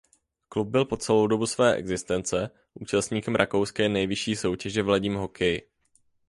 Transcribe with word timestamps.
Klub 0.49 0.67
byl 0.67 0.85
po 0.85 0.97
celou 0.97 1.27
dobu 1.27 1.45
své 1.45 1.75
existence 1.75 2.49
účastníkem 2.73 3.35
rakouské 3.35 3.89
nejvyšší 3.89 4.35
soutěže 4.35 4.83
v 4.83 4.89
ledním 4.89 5.15
hokeji. 5.15 5.69